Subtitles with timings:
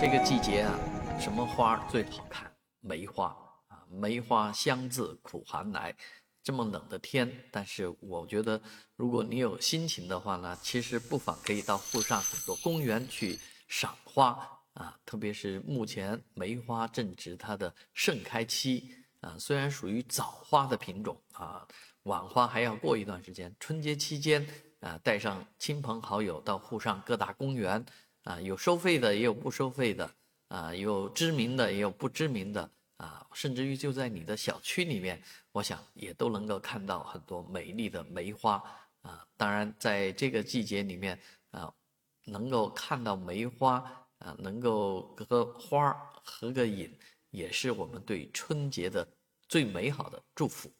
[0.00, 0.78] 这个季节啊，
[1.18, 2.48] 什么花最好看？
[2.78, 5.92] 梅花啊，梅花香自苦寒来。
[6.40, 8.62] 这么冷的天，但是我觉得，
[8.94, 14.38] 如果你有心情的话呢，其实不妨可以到沪上很多公园去赏花
[14.74, 14.96] 啊。
[15.04, 18.88] 特别是目前梅花正值它的盛开期
[19.20, 21.66] 啊，虽然属于早花的品种啊，
[22.04, 23.52] 晚花还要过一段时间。
[23.58, 24.46] 春节期间
[24.78, 27.84] 啊，带上亲朋好友到沪上各大公园
[28.28, 30.10] 啊，有收费的，也有不收费的
[30.48, 32.70] 啊，有知名的，也有不知名的。
[32.98, 38.62] 啊，甚至于就在你的小区里面，我想也都能够看到很多美丽的梅花
[39.00, 39.24] 啊。
[39.36, 41.18] 当然，在这个季节里面
[41.52, 41.72] 啊，
[42.24, 43.76] 能够看到梅花
[44.18, 46.92] 啊，能够和花合个影，
[47.30, 49.08] 也是我们对春节的
[49.48, 50.70] 最美好的祝福。